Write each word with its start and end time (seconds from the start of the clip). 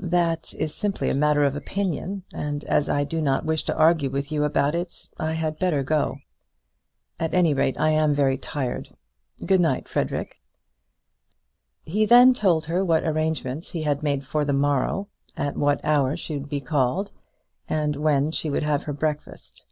"That 0.00 0.52
is 0.54 0.74
simply 0.74 1.08
a 1.08 1.14
matter 1.14 1.44
of 1.44 1.54
opinion, 1.54 2.24
and 2.34 2.64
as 2.64 2.88
I 2.88 3.04
do 3.04 3.20
not 3.20 3.44
wish 3.44 3.62
to 3.66 3.76
argue 3.76 4.10
with 4.10 4.32
you 4.32 4.42
about 4.42 4.74
it, 4.74 5.08
I 5.20 5.34
had 5.34 5.60
better 5.60 5.84
go. 5.84 6.16
At 7.20 7.32
any 7.32 7.54
rate 7.54 7.78
I 7.78 7.90
am 7.90 8.12
very 8.12 8.36
tired. 8.38 8.88
Good 9.46 9.60
night, 9.60 9.86
Frederic." 9.86 10.42
He 11.84 12.04
then 12.06 12.34
told 12.34 12.66
her 12.66 12.84
what 12.84 13.04
arrangements 13.04 13.70
he 13.70 13.82
had 13.82 14.02
made 14.02 14.26
for 14.26 14.44
the 14.44 14.52
morrow, 14.52 15.06
at 15.36 15.56
what 15.56 15.80
hour 15.84 16.16
she 16.16 16.36
would 16.36 16.48
be 16.48 16.60
called, 16.60 17.12
and 17.68 17.94
when 17.94 18.32
she 18.32 18.50
would 18.50 18.64
have 18.64 18.82
her 18.82 18.92
breakfast. 18.92 19.64